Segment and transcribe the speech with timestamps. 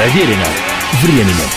[0.00, 0.46] Проверено
[1.02, 1.50] временем.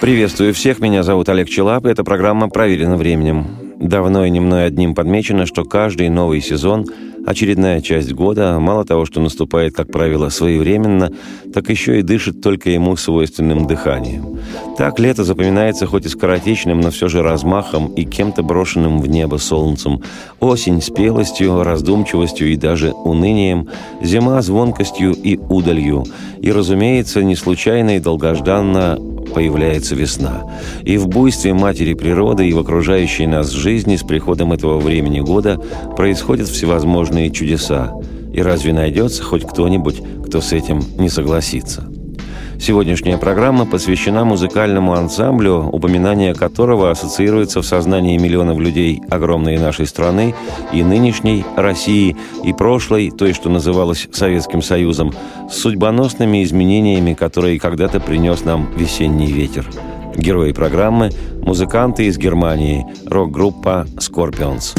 [0.00, 3.48] Приветствую всех, меня зовут Олег Челап, и эта программа «Проверено временем».
[3.78, 6.86] Давно и не мной одним подмечено, что каждый новый сезон
[7.28, 11.12] Очередная часть года мало того, что наступает, как правило, своевременно,
[11.52, 14.38] так еще и дышит только ему свойственным дыханием.
[14.78, 19.36] Так лето запоминается хоть и скоротечным, но все же размахом и кем-то брошенным в небо
[19.36, 20.00] солнцем.
[20.40, 23.68] Осень спелостью, раздумчивостью и даже унынием.
[24.00, 26.06] Зима звонкостью и удалью.
[26.40, 28.98] И, разумеется, не случайно и долгожданно
[29.38, 30.42] появляется весна.
[30.82, 35.60] И в буйстве матери природы и в окружающей нас жизни с приходом этого времени года
[35.96, 37.92] происходят всевозможные чудеса.
[38.34, 41.88] И разве найдется хоть кто-нибудь, кто с этим не согласится?
[42.60, 50.34] Сегодняшняя программа посвящена музыкальному ансамблю, упоминание которого ассоциируется в сознании миллионов людей огромной нашей страны
[50.72, 55.12] и нынешней России, и прошлой, той, что называлась Советским Союзом,
[55.48, 59.64] с судьбоносными изменениями, которые когда-то принес нам весенний ветер.
[60.16, 61.10] Герои программы–
[61.42, 64.76] музыканты из Германии, рок-группа «Scorpions».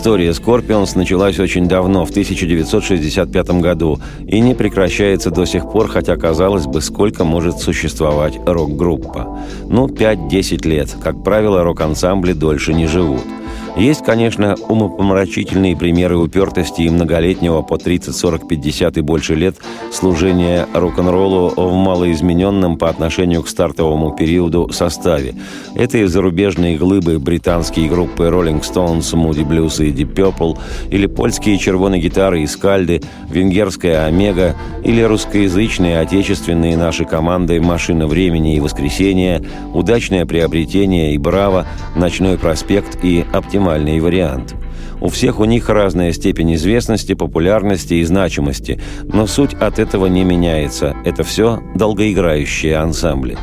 [0.00, 6.16] История Scorpions началась очень давно, в 1965 году, и не прекращается до сих пор, хотя,
[6.16, 9.38] казалось бы, сколько может существовать рок-группа.
[9.68, 10.96] Ну, 5-10 лет.
[11.02, 13.20] Как правило, рок-ансамбли дольше не живут–
[13.76, 19.56] есть, конечно, умопомрачительные примеры упертости и многолетнего по 30, 40, 50 и больше лет
[19.92, 25.34] служения рок-н-роллу в малоизмененном по отношению к стартовому периоду составе.
[25.74, 30.58] Это и зарубежные глыбы британские группы Rolling Stones, Moody Blues и Deep Purple,
[30.90, 38.56] или польские червоные гитары и скальды, венгерская Омега, или русскоязычные отечественные наши команды «Машина времени»
[38.56, 39.42] и «Воскресенье»,
[39.72, 44.54] «Удачное приобретение» и «Браво», «Ночной проспект» и «Оптимальный оптимальный вариант.
[45.00, 50.24] У всех у них разная степень известности, популярности и значимости, но суть от этого не
[50.24, 50.94] меняется.
[51.04, 53.36] Это все долгоиграющие ансамбли.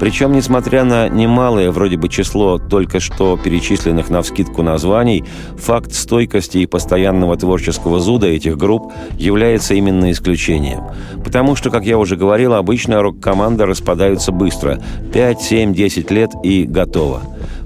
[0.00, 5.24] Причем, несмотря на немалое вроде бы число только что перечисленных на вскидку названий,
[5.58, 10.84] факт стойкости и постоянного творческого зуда этих групп является именно исключением.
[11.22, 14.80] Потому что, как я уже говорил, обычно рок-команда распадаются быстро–
[15.12, 17.20] 5, 7, 10 лет и готово.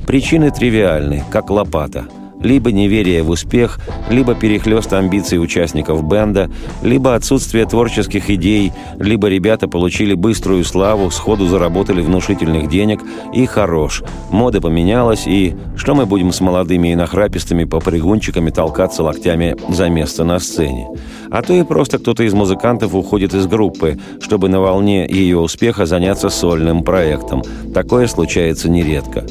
[0.07, 2.07] Причины тривиальны, как лопата–
[2.45, 3.81] либо неверие в успех,
[4.11, 6.51] либо перехлест амбиций участников бенда,
[6.83, 13.01] либо отсутствие творческих идей, либо ребята получили быструю славу, сходу заработали внушительных денег
[13.33, 14.03] и хорош.
[14.31, 20.25] Мода поменялась, и что мы будем с молодыми и нахрапистыми попрыгунчиками толкаться локтями за место
[20.25, 20.87] на сцене?
[21.31, 25.87] А то и просто кто-то из музыкантов уходит из группы, чтобы на волне ее успеха
[25.87, 27.43] заняться сольным проектом.
[27.73, 29.25] Такое случается нередко.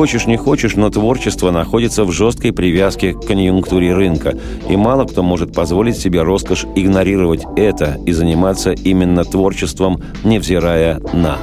[0.00, 4.34] Хочешь не хочешь, но творчество находится в жесткой привязке к конъюнктуре рынка,
[4.66, 11.36] и мало кто может позволить себе роскошь игнорировать это и заниматься именно творчеством, невзирая на.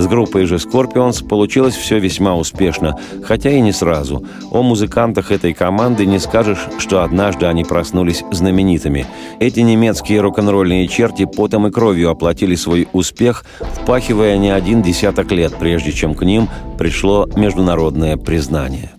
[0.00, 4.24] С группой же Scorpions получилось все весьма успешно, хотя и не сразу.
[4.50, 9.04] О музыкантах этой команды не скажешь, что однажды они проснулись знаменитыми.
[9.40, 15.52] Эти немецкие рок-н-ролльные черти потом и кровью оплатили свой успех, впахивая не один десяток лет,
[15.58, 16.48] прежде чем к ним
[16.78, 18.92] пришло международное признание.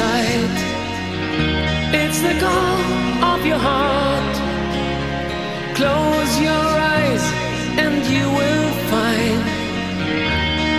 [0.00, 0.56] sight.
[2.02, 2.80] It's the call
[3.32, 4.34] of your heart.
[5.78, 7.24] Close your eyes
[7.84, 9.40] and you will find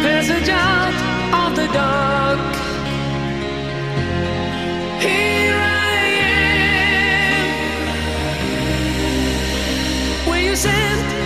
[0.06, 0.98] passage out
[1.42, 2.52] of the dark.
[5.06, 5.60] Here
[5.90, 6.00] I
[7.30, 7.48] am.
[10.28, 11.21] Where you sent.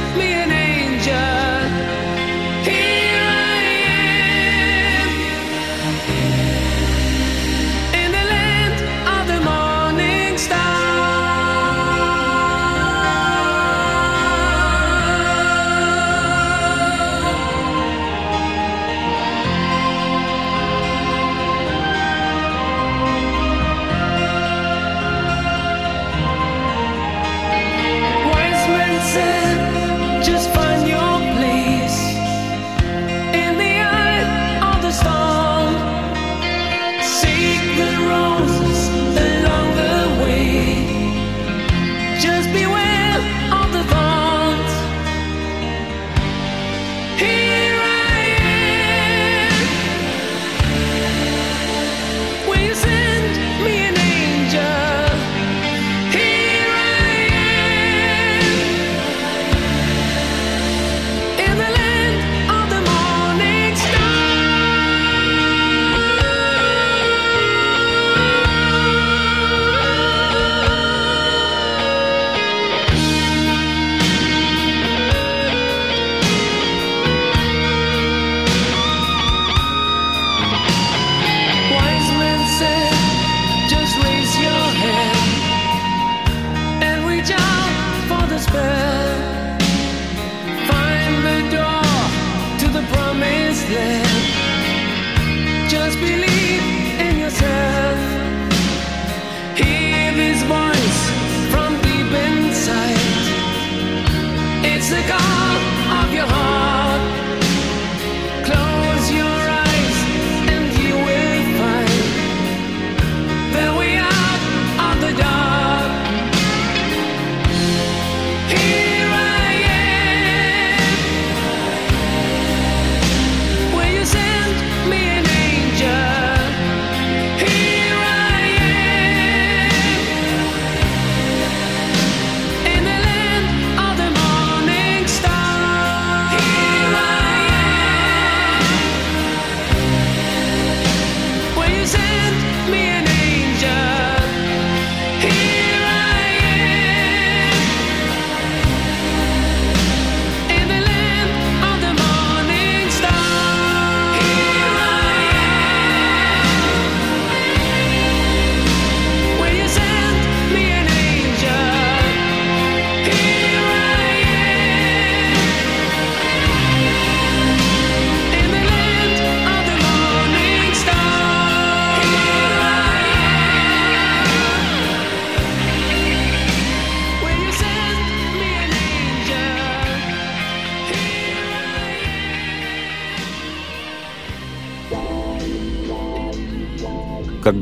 [141.85, 142.24] Как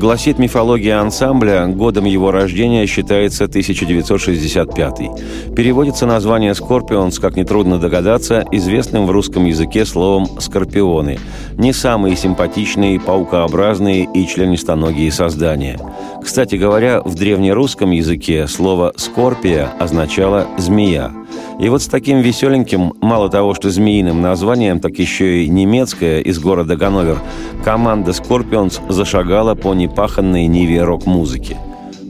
[0.04, 5.54] гласит мифология ансамбля, годом его рождения считается 1965.
[5.56, 11.18] Переводится название «Scorpions», как нетрудно догадаться, известным в русском языке словом «скорпионы».
[11.56, 15.80] Не самые симпатичные, паукообразные и членистоногие создания.
[16.24, 21.12] Кстати говоря, в древнерусском языке слово «скорпия» означало «змея».
[21.60, 26.38] И вот с таким веселеньким, мало того, что змеиным названием, так еще и немецкая из
[26.38, 27.18] города Ганновер,
[27.62, 31.58] команда Scorpions зашагала по непаханной ниве рок-музыки.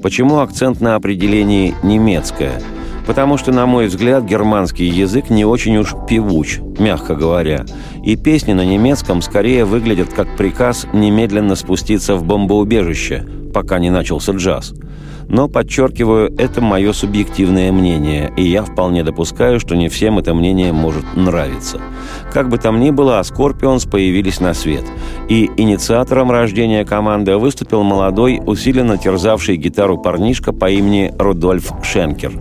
[0.00, 2.62] Почему акцент на определении «немецкая»?
[3.06, 7.64] Потому что, на мой взгляд, германский язык не очень уж певуч, мягко говоря.
[8.02, 14.32] И песни на немецком скорее выглядят как приказ немедленно спуститься в бомбоубежище, пока не начался
[14.32, 14.72] джаз–
[15.28, 20.72] но, подчеркиваю, это мое субъективное мнение, и я вполне допускаю, что не всем это мнение
[20.72, 21.80] может нравиться.
[22.32, 24.84] Как бы там ни было, а Скорпионс появились на свет.
[25.28, 32.32] И инициатором рождения команды выступил молодой, усиленно терзавший гитару парнишка по имени Рудольф Шенкер.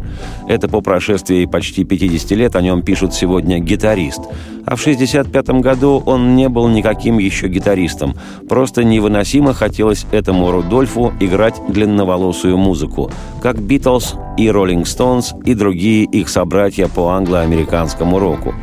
[0.48, 4.22] Это по прошествии почти 50 лет о нем пишут сегодня гитарист.
[4.66, 8.16] А в 1965 году он не был никаким еще гитаристом.
[8.48, 16.06] Просто невыносимо хотелось этому Рудольфу играть длинноволосую музыку, как Beatles и Rolling Stones и другие
[16.06, 18.54] их собратья по англо-американскому року.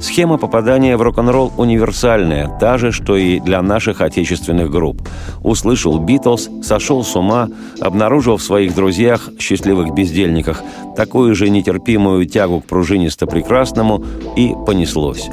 [0.00, 5.08] Схема попадания в рок-н-ролл универсальная, та же, что и для наших отечественных групп.
[5.42, 7.48] Услышал Битлз, сошел с ума,
[7.80, 10.62] обнаружил в своих друзьях, счастливых бездельниках,
[10.96, 14.04] такую же нетерпимую тягу к пружинисто-прекрасному,
[14.36, 15.28] и понеслось.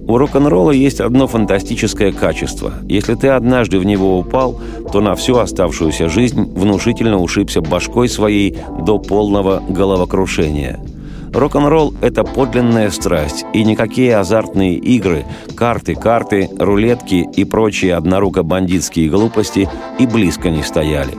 [0.00, 2.72] У рок-н-ролла есть одно фантастическое качество.
[2.88, 4.58] Если ты однажды в него упал,
[4.92, 10.80] то на всю оставшуюся жизнь внушительно ушибся башкой своей до полного головокрушения–
[11.32, 19.68] Рок-н-ролл– это подлинная страсть, и никакие азартные игры, карты, карты, рулетки и прочие одноруко-бандитские глупости
[19.98, 21.14] и близко не стояли.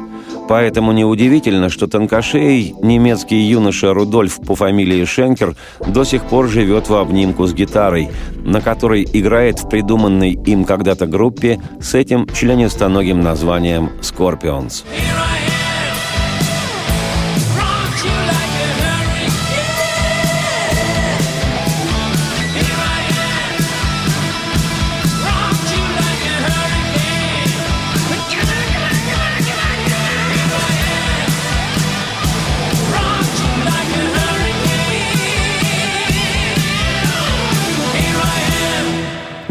[0.47, 6.95] Поэтому неудивительно, что тонкошеий немецкий юноша Рудольф по фамилии Шенкер до сих пор живет в
[6.95, 8.09] обнимку с гитарой,
[8.45, 14.85] на которой играет в придуманной им когда-то группе с этим членистоногим названием «Scorpions».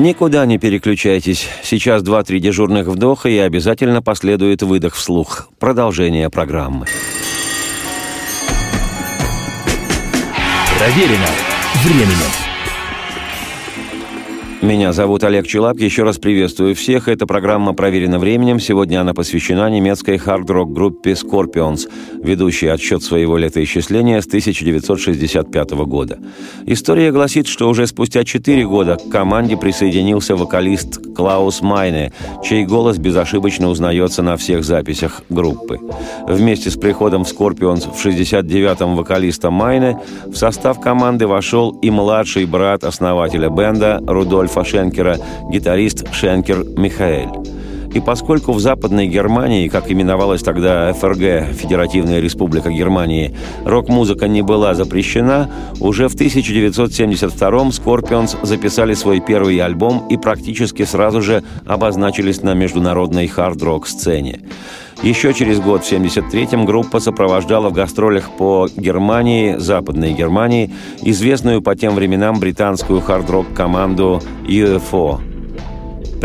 [0.06, 1.48] Никуда не переключайтесь.
[1.64, 5.48] Сейчас два-три дежурных вдоха и обязательно последует выдох вслух.
[5.58, 6.86] Продолжение программы.
[10.78, 11.26] Проверено
[11.82, 12.45] временем.
[14.62, 15.78] Меня зовут Олег Челап.
[15.78, 17.08] Еще раз приветствую всех.
[17.08, 18.58] Эта программа проверена временем.
[18.58, 21.90] Сегодня она посвящена немецкой хард-рок группе Scorpions,
[22.22, 26.18] ведущей отсчет своего летоисчисления с 1965 года.
[26.64, 32.96] История гласит, что уже спустя 4 года к команде присоединился вокалист Клаус Майне, чей голос
[32.96, 35.80] безошибочно узнается на всех записях группы.
[36.26, 42.46] Вместе с приходом в Scorpions в 69-м вокалиста Майне в состав команды вошел и младший
[42.46, 45.18] брат основателя бенда Рудольф Рудольфа Шенкера,
[45.50, 47.55] гитарист Шенкер Михаэль.
[47.96, 53.34] И поскольку в Западной Германии, как именовалась тогда ФРГ, Федеративная Республика Германии,
[53.64, 55.50] рок-музыка не была запрещена,
[55.80, 63.28] уже в 1972-м Scorpions записали свой первый альбом и практически сразу же обозначились на международной
[63.28, 64.40] хард-рок сцене.
[65.02, 71.74] Еще через год, в 1973-м, группа сопровождала в гастролях по Германии, Западной Германии, известную по
[71.74, 75.35] тем временам британскую хард-рок команду UFO.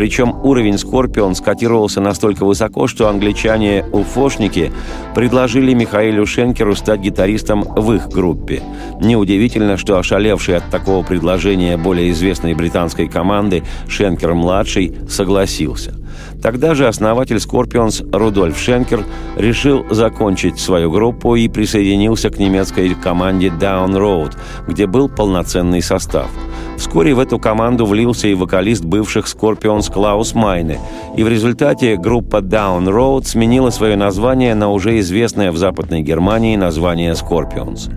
[0.01, 4.71] Причем уровень Скорпион скотировался настолько высоко, что англичане-уфошники
[5.13, 8.63] предложили Михаилу Шенкеру стать гитаристом в их группе.
[8.99, 16.00] Неудивительно, что ошалевший от такого предложения более известной британской команды Шенкер-младший согласился.
[16.41, 19.05] Тогда же основатель Scorpions Рудольф Шенкер
[19.37, 24.35] решил закончить свою группу и присоединился к немецкой команде Down Road,
[24.67, 26.29] где был полноценный состав.
[26.77, 30.79] Вскоре в эту команду влился и вокалист бывших Scorpions Клаус Майне,
[31.15, 36.55] и в результате группа Down Road сменила свое название на уже известное в Западной Германии
[36.55, 37.91] название Scorpions.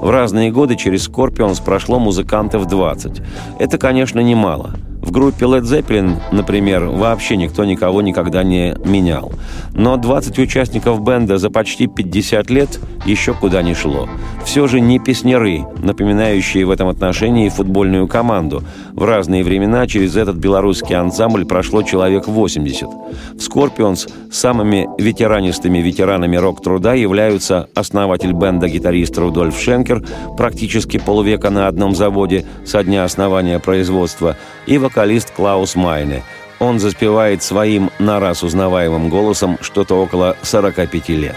[0.00, 3.22] В разные годы через Scorpions прошло музыкантов 20.
[3.60, 9.32] Это, конечно, немало– в группе Led Zeppelin, например, вообще никто никого никогда не менял.
[9.74, 14.08] Но 20 участников бенда за почти 50 лет еще куда ни шло.
[14.44, 18.62] Все же не песняры, напоминающие в этом отношении футбольную команду.
[18.92, 22.88] В разные времена через этот белорусский ансамбль прошло человек 80.
[22.88, 30.04] В Scorpions самыми ветеранистыми ветеранами рок-труда являются основатель бенда гитарист Рудольф Шенкер,
[30.36, 34.36] практически полвека на одном заводе со дня основания производства,
[34.66, 36.22] и вокалист Клаус Майне.
[36.60, 41.34] Он заспевает своим на раз узнаваемым голосом что-то около 45 лет.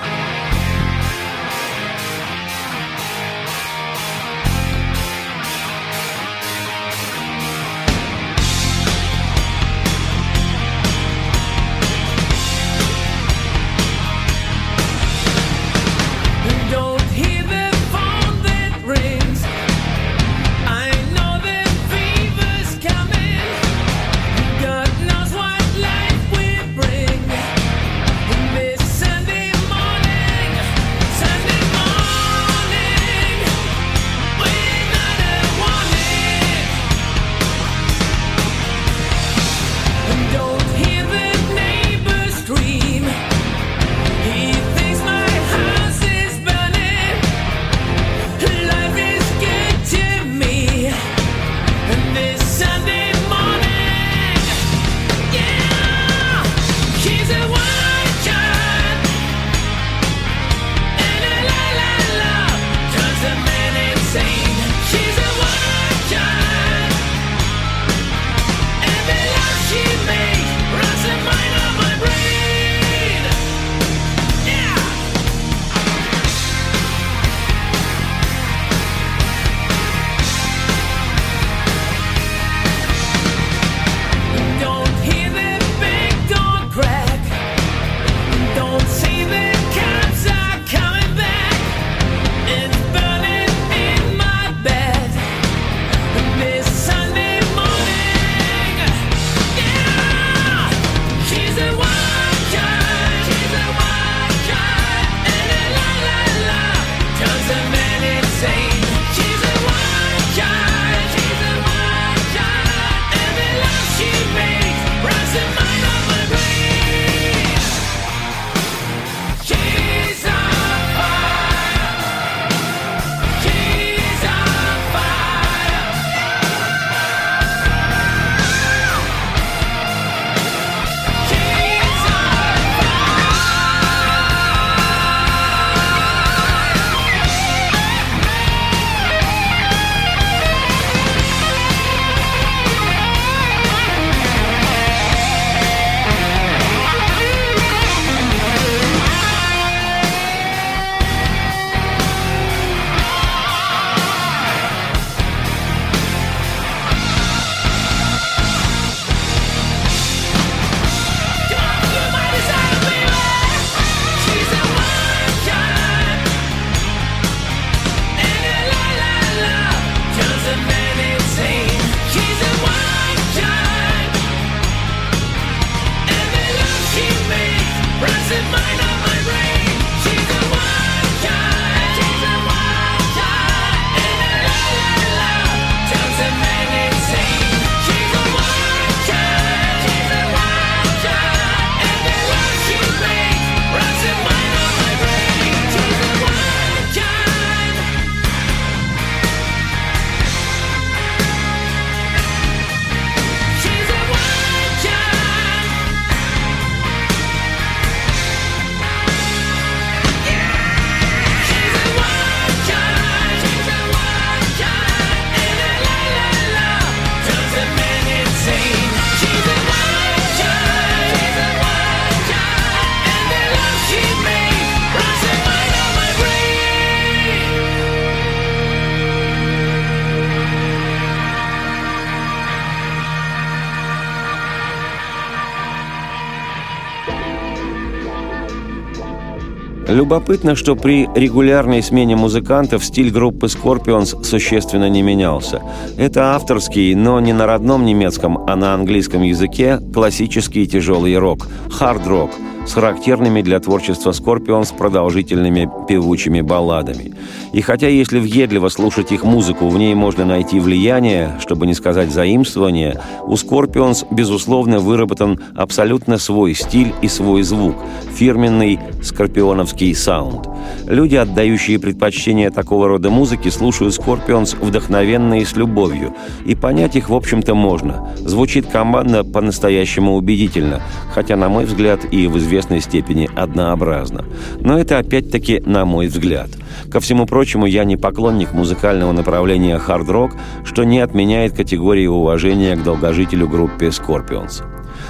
[239.98, 245.64] Любопытно, что при регулярной смене музыкантов стиль группы Scorpions существенно не менялся.
[245.98, 252.30] Это авторский, но не на родном немецком, а на английском языке классический тяжелый рок, хард-рок–
[252.68, 257.14] с характерными для творчества Scorpions продолжительными певучими балладами.
[257.54, 262.12] И хотя если въедливо слушать их музыку, в ней можно найти влияние, чтобы не сказать
[262.12, 267.76] заимствование, у Scorpions, безусловно, выработан абсолютно свой стиль и свой звук,
[268.14, 270.50] фирменный скорпионовский саунд.
[270.88, 276.14] Люди, отдающие предпочтение такого рода музыки, слушают Scorpions вдохновенно и с любовью,
[276.46, 278.10] и понять их, в общем-то, можно.
[278.18, 280.82] Звучит команда по-настоящему убедительно,
[281.14, 284.26] хотя, на мой взгляд, и в известном известной степени однообразно.
[284.60, 286.50] Но это опять-таки на мой взгляд.
[286.92, 290.32] Ко всему прочему, я не поклонник музыкального направления хард-рок,
[290.64, 294.64] что не отменяет категории уважения к долгожителю группе Scorpions.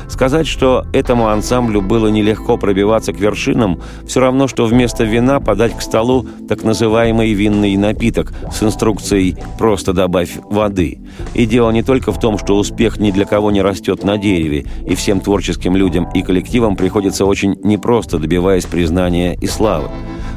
[0.07, 5.77] Сказать, что этому ансамблю было нелегко пробиваться к вершинам, все равно, что вместо вина подать
[5.77, 10.99] к столу так называемый винный напиток с инструкцией «просто добавь воды».
[11.33, 14.65] И дело не только в том, что успех ни для кого не растет на дереве,
[14.85, 19.89] и всем творческим людям и коллективам приходится очень непросто добиваясь признания и славы.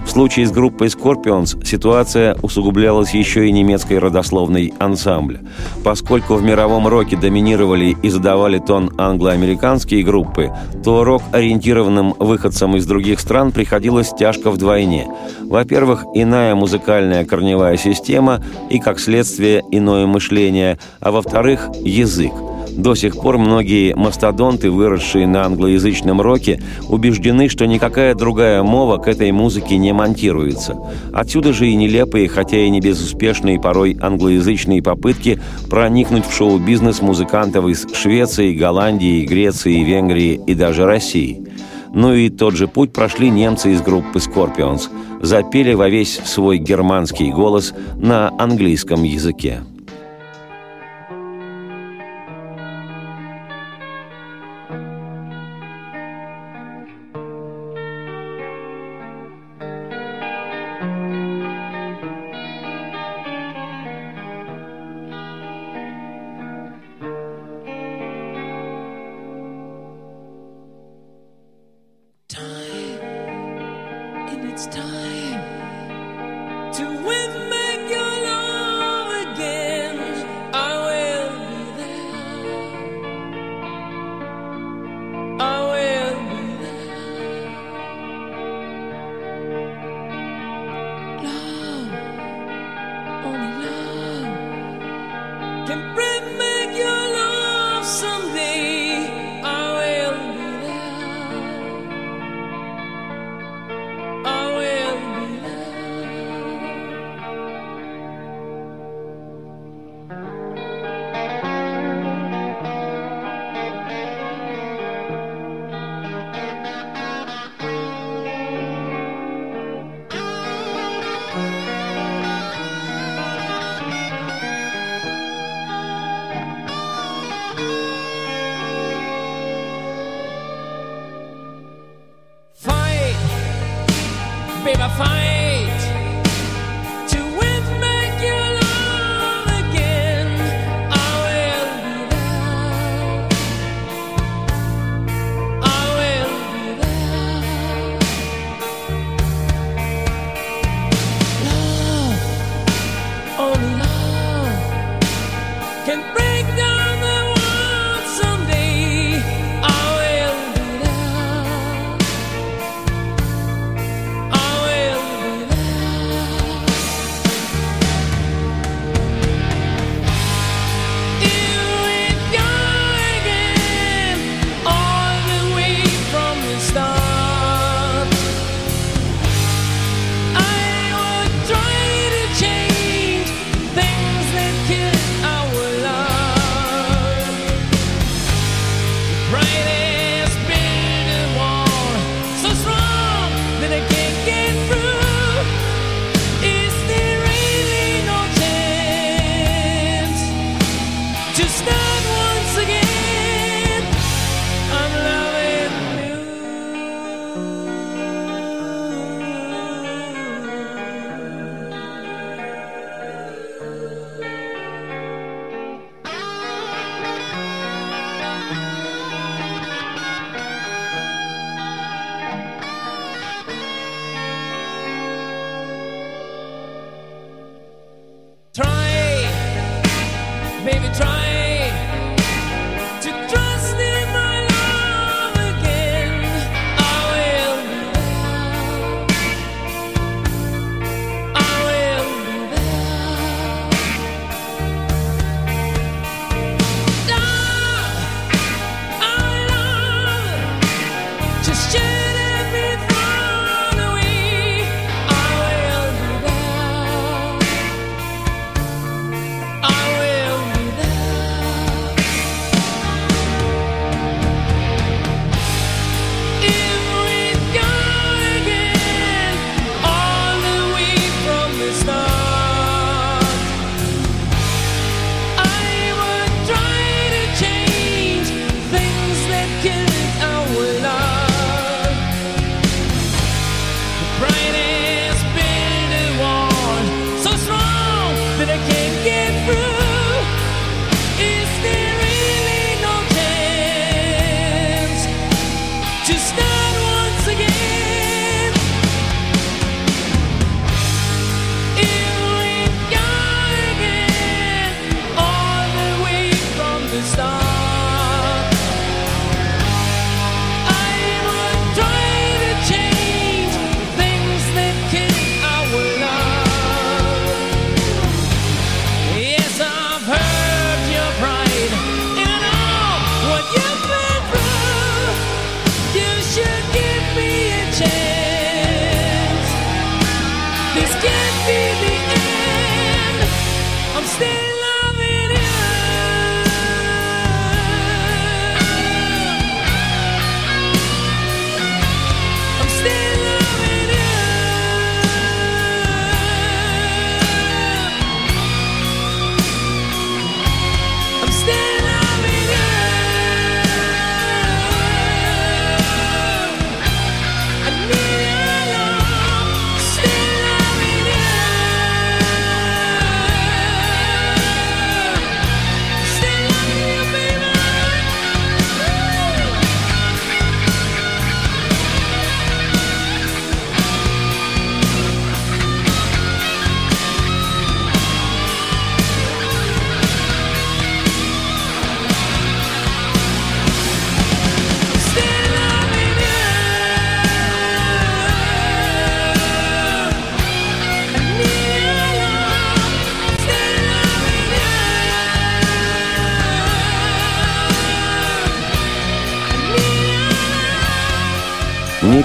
[0.04, 5.40] В случае с группой Scorpions ситуация усугублялась еще и немецкой родословной ансамбля.
[5.84, 10.50] Поскольку в мировом роке доминировали и задавали тон англо-американские группы,
[10.84, 15.08] то рок-ориентированным выходцам из других стран приходилось тяжко вдвойне.
[15.42, 22.32] Во-первых, иная музыкальная корневая система и, как следствие, иное мышление, а во-вторых, язык–
[22.76, 29.08] до сих пор многие мастодонты, выросшие на англоязычном роке, убеждены, что никакая другая мова к
[29.08, 30.76] этой музыке не монтируется.
[31.12, 37.66] Отсюда же и нелепые, хотя и не безуспешные порой англоязычные попытки проникнуть в шоу-бизнес музыкантов
[37.66, 41.44] из Швеции, Голландии, Греции, Венгрии и даже России.
[41.92, 44.82] Ну и тот же путь прошли немцы из группы Scorpions.
[45.22, 49.60] Запели во весь свой германский голос на английском языке.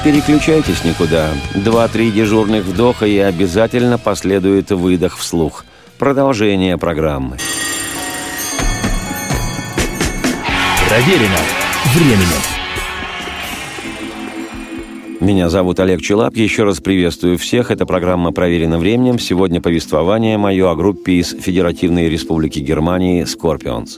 [0.06, 1.32] Переключайтесь никуда.
[1.56, 5.66] Два-три дежурных вдоха и обязательно последует выдох вслух.
[5.98, 7.38] Продолжение программы.
[10.88, 11.40] Проверено
[11.96, 12.42] временем.
[15.20, 16.36] Меня зовут Олег Чилап.
[16.36, 17.72] Еще раз приветствую всех.
[17.72, 19.18] Это программа «Проверено временем».
[19.18, 23.98] Сегодня повествование мое о группе из Федеративной Республики Германии «Scorpions».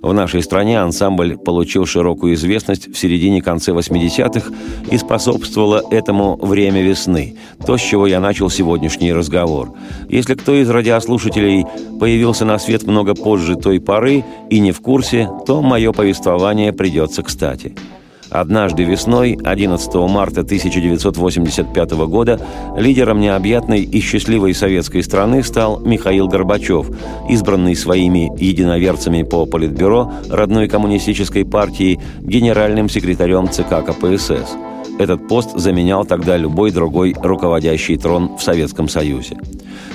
[0.00, 4.52] В нашей стране ансамбль получил широкую известность в середине-конце 80-х
[4.90, 9.72] и способствовало этому время весны, то, с чего я начал сегодняшний разговор.
[10.08, 11.66] Если кто из радиослушателей
[11.98, 17.22] появился на свет много позже той поры и не в курсе, то мое повествование придется
[17.22, 17.74] кстати–
[18.30, 22.40] Однажды весной, 11 марта 1985 года,
[22.76, 26.90] лидером необъятной и счастливой советской страны стал Михаил Горбачев,
[27.28, 34.67] избранный своими единоверцами по Политбюро родной коммунистической партии генеральным секретарем ЦК КПСС.
[34.98, 39.38] Этот пост заменял тогда любой другой руководящий трон в Советском Союзе.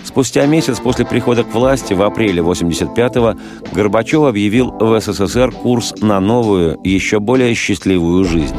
[0.04, 3.40] Спустя месяц после прихода к власти в апреле 85-го
[3.74, 8.56] Горбачев объявил в СССР курс на новую, еще более счастливую жизнь.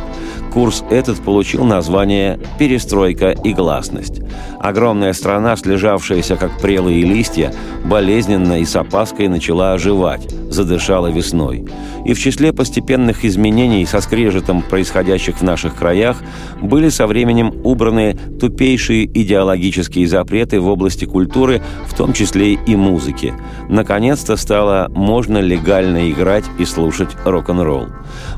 [0.54, 4.22] Курс этот получил название «Перестройка и гласность».
[4.60, 7.52] Огромная страна, слежавшаяся как прелые листья,
[7.84, 11.66] болезненно и с опаской начала оживать, задышала весной.
[12.04, 16.22] И в числе постепенных изменений со скрежетом происходящих в наших краях
[16.62, 23.34] были со временем убраны тупейшие идеологические запреты в области культуры, в том числе и музыки.
[23.68, 27.88] Наконец-то стало можно легально играть и слушать рок-н-ролл.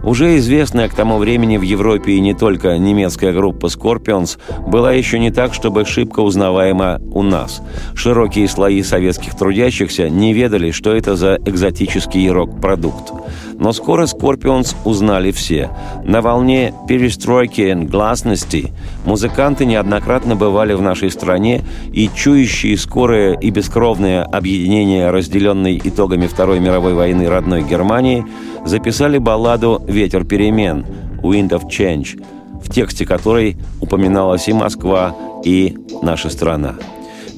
[0.03, 5.19] Уже известная к тому времени в Европе и не только немецкая группа Scorpions была еще
[5.19, 7.63] не так, чтобы шибко узнаваема у нас.
[7.95, 13.13] Широкие слои советских трудящихся не ведали, что это за экзотический рок-продукт.
[13.59, 15.71] Но скоро Scorpions узнали все.
[16.05, 18.73] На волне перестройки и гласности
[19.05, 26.61] музыканты неоднократно бывали в нашей стране и чующие скорое и бескровное объединение, разделенной итогами Второй
[26.61, 28.27] мировой войны родной Германии,
[28.65, 30.85] записали балладу «Ветер перемен»
[31.23, 32.23] «Wind of Change»,
[32.63, 36.77] в тексте которой упоминалась и Москва, и наша страна.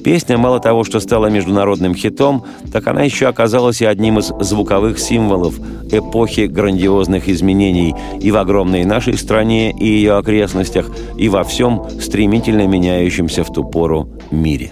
[0.03, 4.97] Песня мало того, что стала международным хитом, так она еще оказалась и одним из звуковых
[4.97, 5.59] символов
[5.91, 12.65] эпохи грандиозных изменений и в огромной нашей стране, и ее окрестностях, и во всем стремительно
[12.65, 14.71] меняющемся в ту пору мире.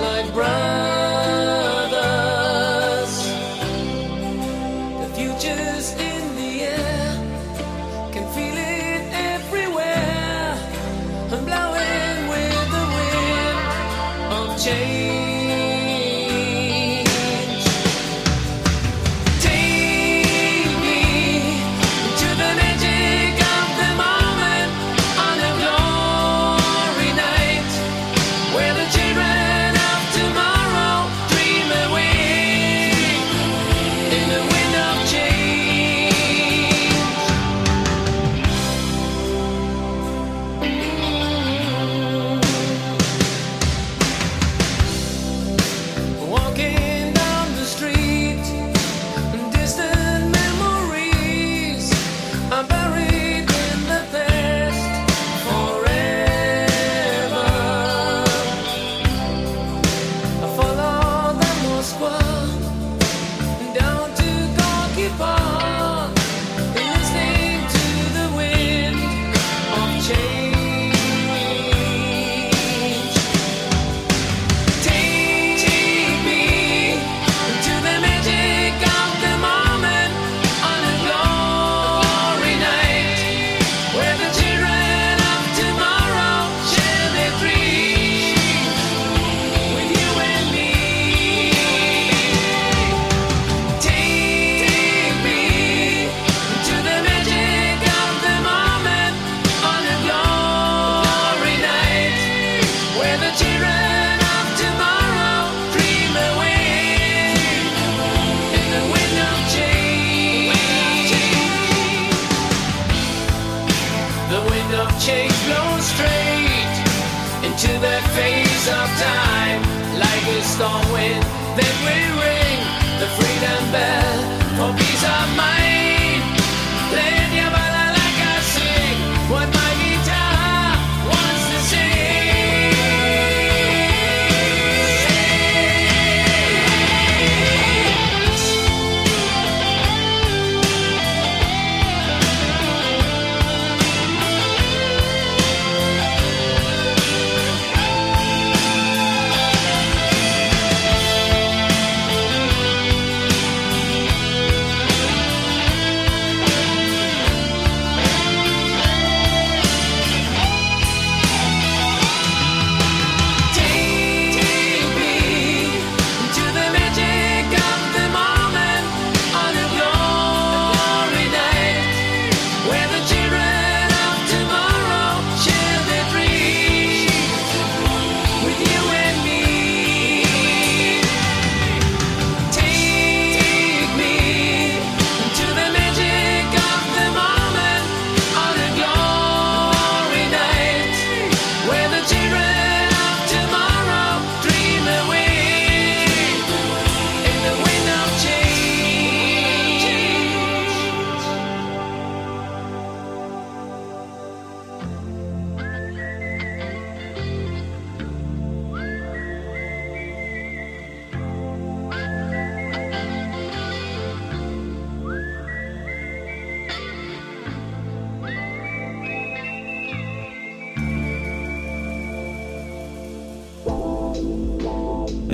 [0.00, 1.01] like brown.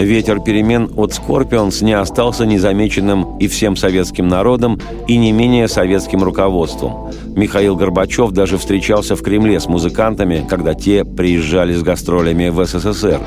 [0.08, 6.22] Ветер перемен от Скорпионс не остался незамеченным и всем советским народом, и не менее советским
[6.22, 7.10] руководством.
[7.36, 13.20] Михаил Горбачев даже встречался в Кремле с музыкантами, когда те приезжали с гастролями в СССР.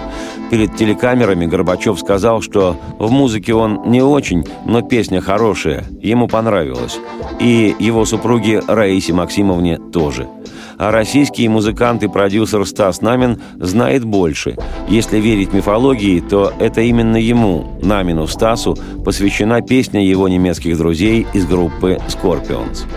[0.49, 6.97] Перед телекамерами Горбачев сказал, что в музыке он не очень, но песня хорошая, ему понравилась.
[7.39, 10.27] И его супруге Раисе Максимовне тоже–
[10.82, 14.57] а российский музыкант и продюсер Стас Намин знает больше.
[14.89, 18.75] Если верить мифологии, то это именно ему, Намину Стасу,
[19.05, 22.88] посвящена песня его немецких друзей из группы Scorpions.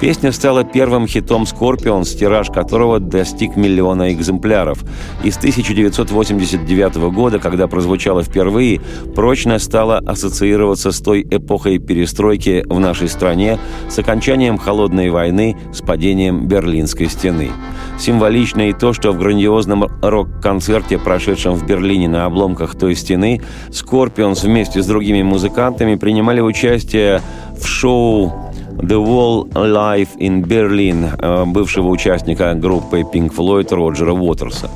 [0.00, 4.84] Песня стала первым хитом Scorpions, тираж которого достиг миллиона экземпляров.
[5.24, 8.80] И с 1989 года, когда прозвучала впервые,
[9.16, 15.80] прочно стала ассоциироваться с той эпохой перестройки в нашей стране, с окончанием Холодной войны, с
[15.80, 17.50] падением Берлинской стены.
[17.98, 24.44] Символично и то, что в грандиозном рок-концерте, прошедшем в Берлине на обломках той стены, Scorpions
[24.44, 27.20] вместе с другими музыкантами принимали участие
[27.60, 28.47] в шоу
[28.80, 34.70] The Wall Live in Berlin э, бывшего участника группы Pink Floyd Роджера Уотерса.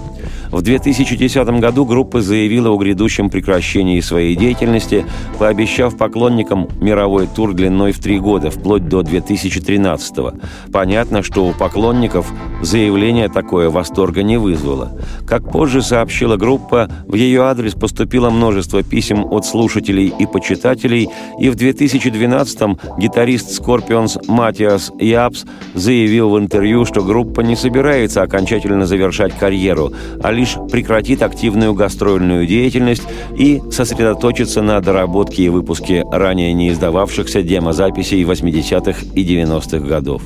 [0.53, 5.07] В 2010 году группа заявила о грядущем прекращении своей деятельности,
[5.39, 10.39] пообещав поклонникам мировой тур длиной в три года, вплоть до 2013 -го.
[10.71, 12.31] Понятно, что у поклонников
[12.61, 14.93] заявление такое восторга не вызвало.
[15.27, 21.09] Как позже сообщила группа, в ее адрес поступило множество писем от слушателей и почитателей,
[21.41, 28.85] и в 2012-м гитарист Scorpions Матиас Япс заявил в интервью, что группа не собирается окончательно
[28.85, 33.05] завершать карьеру, а лишь прекратит активную гастрольную деятельность
[33.39, 40.23] и сосредоточится на доработке и выпуске ранее не издававшихся демозаписей 80-х и 90-х годов.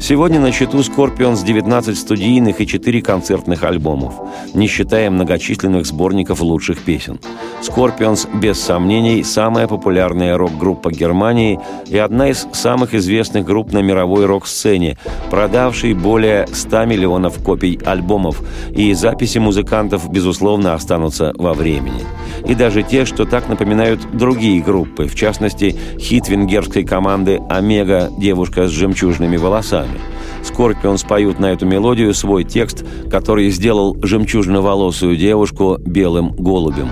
[0.00, 4.14] Сегодня на счету Scorpions 19 студийных и 4 концертных альбомов,
[4.52, 7.18] не считая многочисленных сборников лучших песен.
[7.62, 14.26] Scorpions, без сомнений, самая популярная рок-группа Германии и одна из самых известных групп на мировой
[14.26, 14.98] рок-сцене,
[15.30, 22.02] продавшей более 100 миллионов копий альбомов, и записи музыкантов, безусловно, останутся во времени.
[22.46, 28.10] И даже те, что так напоминают другие группы, в частности, хит венгерской команды «Омега.
[28.18, 29.93] Девушка с жемчужными волосами».
[30.42, 36.88] Скорпион споют на эту мелодию свой текст, который сделал жемчужно-волосую девушку белым голубем.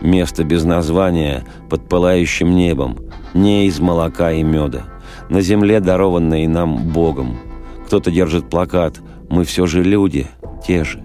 [0.00, 2.98] Место без названия под пылающим небом,
[3.34, 4.84] не из молока и меда,
[5.28, 7.38] на земле, дарованной нам Богом.
[7.86, 10.26] Кто-то держит плакат «Мы все же люди,
[10.66, 11.02] те же».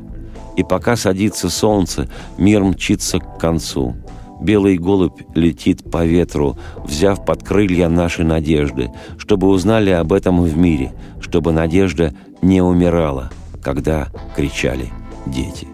[0.55, 3.95] И пока садится солнце, мир мчится к концу.
[4.41, 10.57] Белый голубь летит по ветру, взяв под крылья наши надежды, чтобы узнали об этом в
[10.57, 13.31] мире, чтобы надежда не умирала,
[13.63, 14.89] когда кричали
[15.25, 15.67] дети.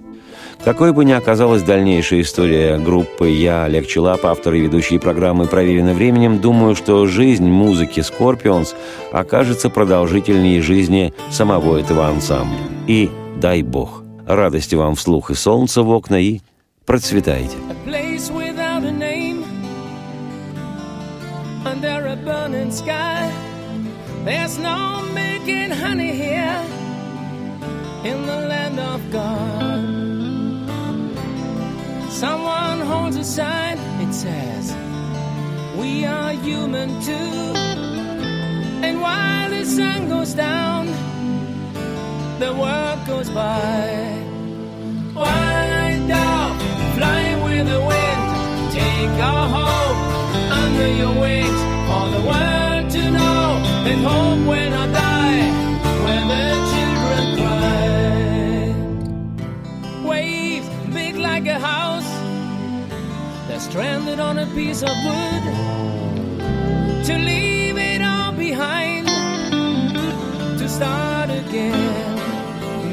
[0.63, 5.93] Какой бы ни оказалась дальнейшая история группы, я, Олег Челап, автор и ведущий программы «Проверено
[5.95, 8.75] временем», думаю, что жизнь музыки «Scorpions»
[9.11, 12.59] окажется продолжительнее жизни самого этого ансамбля.
[12.85, 16.41] И дай бог, радости вам вслух и солнца в окна, и
[16.85, 17.57] процветайте.
[24.23, 26.63] There's no making honey here
[28.03, 29.81] in the land of God.
[32.11, 34.75] Someone holds a sign, it says,
[35.75, 37.53] We are human too.
[38.85, 40.85] And while the sun goes down,
[42.39, 44.21] the world goes by.
[45.15, 46.61] Wind up,
[46.95, 50.20] fly with the wind, take our hope
[50.71, 55.43] under your wings for the world to know that hope when I die,
[56.05, 58.73] when the children cry.
[60.07, 62.11] Waves big like a house
[63.47, 65.43] that's stranded on a piece of wood
[67.05, 69.07] to leave it all behind
[70.59, 72.17] to start again.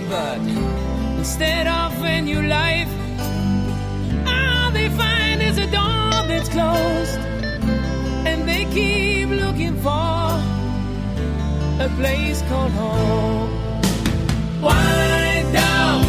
[0.09, 0.41] But
[1.19, 2.91] instead of a new life,
[4.27, 7.21] all they find is a door that's closed,
[11.81, 13.51] a place called home.
[14.61, 16.05] Wind down,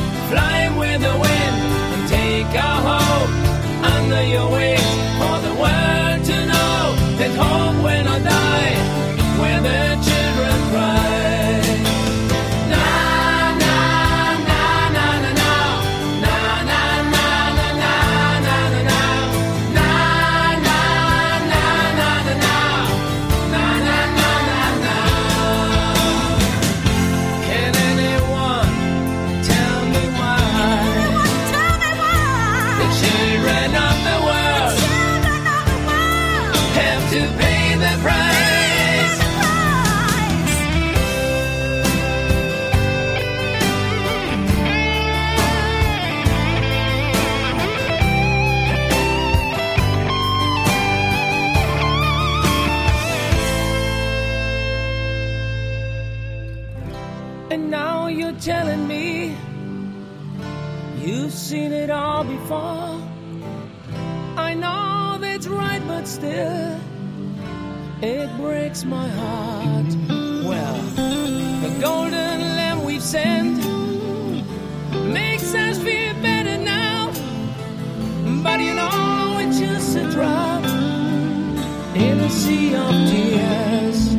[82.30, 84.16] sea of tears.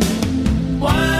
[0.80, 1.19] Wind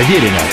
[0.00, 0.49] Проверено